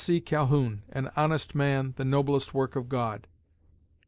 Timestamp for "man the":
1.53-2.03